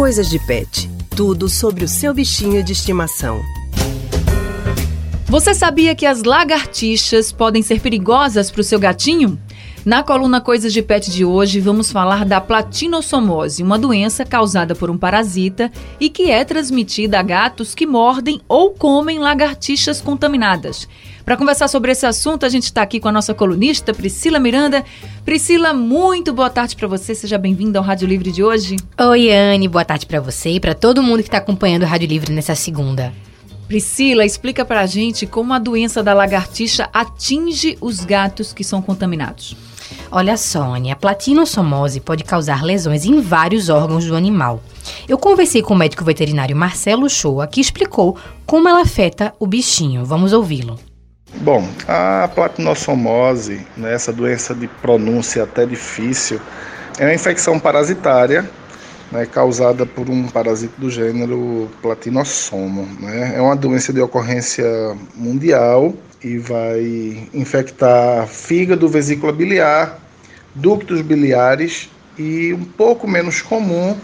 [0.00, 0.88] Coisas de Pet.
[1.14, 3.42] Tudo sobre o seu bichinho de estimação.
[5.26, 9.38] Você sabia que as lagartixas podem ser perigosas para o seu gatinho?
[9.84, 14.88] Na coluna Coisas de Pet de hoje, vamos falar da platinossomose, uma doença causada por
[14.88, 20.88] um parasita e que é transmitida a gatos que mordem ou comem lagartixas contaminadas.
[21.24, 24.84] Para conversar sobre esse assunto, a gente está aqui com a nossa colunista, Priscila Miranda.
[25.24, 27.14] Priscila, muito boa tarde para você.
[27.14, 28.76] Seja bem-vinda ao Rádio Livre de hoje.
[28.98, 29.68] Oi, Anne.
[29.68, 32.54] Boa tarde para você e para todo mundo que está acompanhando o Rádio Livre nessa
[32.54, 33.12] segunda.
[33.68, 38.82] Priscila, explica para a gente como a doença da lagartixa atinge os gatos que são
[38.82, 39.56] contaminados.
[40.10, 44.60] Olha só, Anne, a platinossomose pode causar lesões em vários órgãos do animal.
[45.06, 50.04] Eu conversei com o médico veterinário Marcelo Shoa, que explicou como ela afeta o bichinho.
[50.04, 50.89] Vamos ouvi-lo.
[51.36, 56.40] Bom, a platinossomose, né, essa doença de pronúncia até difícil,
[56.98, 58.48] é uma infecção parasitária
[59.10, 62.86] né, causada por um parasito do gênero Platinossomo.
[63.00, 63.34] Né?
[63.36, 64.64] É uma doença de ocorrência
[65.14, 69.98] mundial e vai infectar fígado, vesícula biliar,
[70.54, 73.96] ductos biliares e um pouco menos comum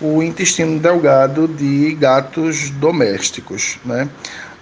[0.00, 3.78] o intestino delgado de gatos domésticos.
[3.84, 4.08] Né?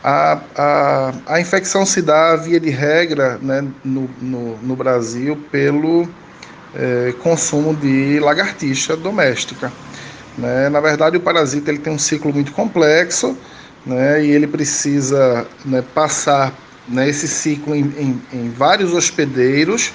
[0.07, 6.07] A, a, a infecção se dá, via de regra, né, no, no, no Brasil pelo
[6.75, 9.73] é, consumo de lagartixa doméstica.
[10.37, 10.69] Né?
[10.69, 13.35] Na verdade, o parasita ele tem um ciclo muito complexo
[13.87, 16.53] né, e ele precisa né, passar
[16.87, 19.91] né, esse ciclo em, em, em vários hospedeiros.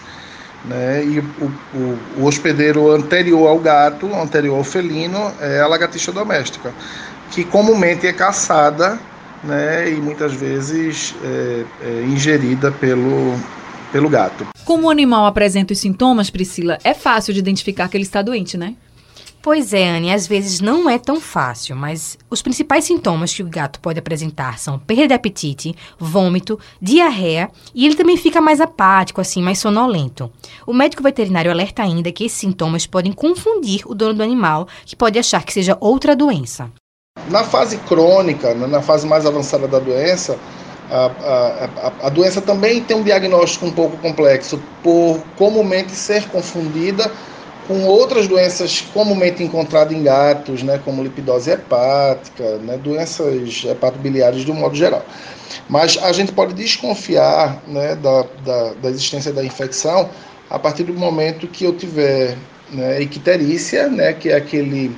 [0.65, 6.11] Né, e o, o, o, hospedeiro anterior ao gato, anterior ao felino, é a lagartixa
[6.11, 6.73] doméstica,
[7.31, 8.99] que comumente é caçada
[9.43, 13.35] né, e muitas vezes é, é ingerida pelo,
[13.91, 14.47] pelo gato.
[14.65, 18.57] Como o animal apresenta os sintomas, Priscila, é fácil de identificar que ele está doente,
[18.57, 18.75] né?
[19.41, 23.47] Pois é, Anne, às vezes não é tão fácil, mas os principais sintomas que o
[23.47, 29.21] gato pode apresentar são perda de apetite, vômito, diarreia e ele também fica mais apático,
[29.21, 30.29] assim, mais sonolento.
[30.67, 34.95] O médico veterinário alerta ainda que esses sintomas podem confundir o dono do animal, que
[34.95, 36.69] pode achar que seja outra doença.
[37.29, 40.37] Na fase crônica, né, na fase mais avançada da doença,
[40.89, 47.11] a, a, a, doença também tem um diagnóstico um pouco complexo, por comumente ser confundida
[47.67, 54.51] com outras doenças comumente encontradas em gatos, né, como lipidose hepática, né, doenças hepatobiliares de
[54.51, 55.05] um modo geral.
[55.69, 60.09] Mas a gente pode desconfiar né, da, da, da existência da infecção
[60.49, 62.35] a partir do momento que eu tiver
[62.71, 64.95] né, icterícia, né, que é aquele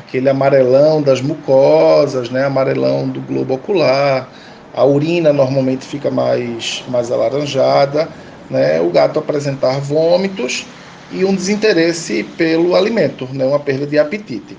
[0.00, 4.28] aquele amarelão das mucosas, né, amarelão do globo ocular,
[4.74, 8.08] a urina normalmente fica mais, mais alaranjada,
[8.48, 10.66] né, o gato apresentar vômitos
[11.12, 14.56] e um desinteresse pelo alimento, né, uma perda de apetite.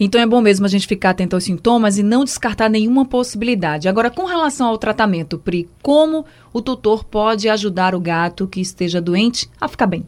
[0.00, 3.88] Então é bom mesmo a gente ficar atento aos sintomas e não descartar nenhuma possibilidade.
[3.88, 9.00] Agora, com relação ao tratamento, Pri, como o tutor pode ajudar o gato que esteja
[9.00, 10.06] doente a ficar bem?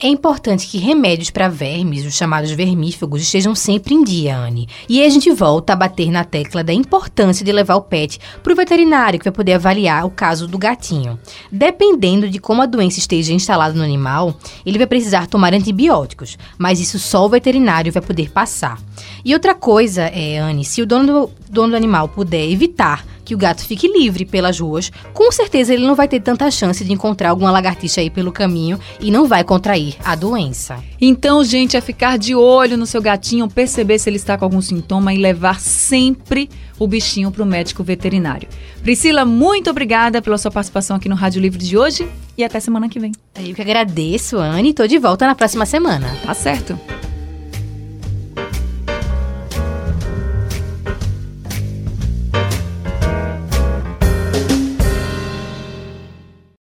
[0.00, 4.68] É importante que remédios para vermes, os chamados vermífugos, estejam sempre em dia, Anne.
[4.88, 8.20] E aí a gente volta a bater na tecla da importância de levar o pet
[8.42, 11.18] para o veterinário, que vai poder avaliar o caso do gatinho.
[11.50, 14.36] Dependendo de como a doença esteja instalada no animal,
[14.66, 18.78] ele vai precisar tomar antibióticos, mas isso só o veterinário vai poder passar.
[19.24, 23.34] E outra coisa é, Anne, se o dono do, dono do animal puder evitar que
[23.34, 26.92] o gato fique livre pelas ruas, com certeza ele não vai ter tanta chance de
[26.92, 30.82] encontrar alguma lagartixa aí pelo caminho e não vai contrair a doença.
[31.00, 34.60] Então, gente, é ficar de olho no seu gatinho, perceber se ele está com algum
[34.60, 38.48] sintoma e levar sempre o bichinho para o médico veterinário.
[38.82, 42.88] Priscila, muito obrigada pela sua participação aqui no Rádio Livre de hoje e até semana
[42.88, 43.12] que vem.
[43.38, 46.06] Eu que agradeço, Anne, e tô de volta na próxima semana.
[46.24, 46.78] Tá certo.